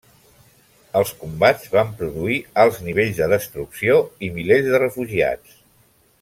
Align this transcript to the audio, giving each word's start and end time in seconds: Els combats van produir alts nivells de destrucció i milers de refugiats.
Els 1.01 1.11
combats 1.23 1.67
van 1.75 1.91
produir 1.99 2.37
alts 2.63 2.79
nivells 2.87 3.21
de 3.21 3.29
destrucció 3.35 3.99
i 4.29 4.31
milers 4.39 4.69
de 4.73 4.81
refugiats. 4.87 5.63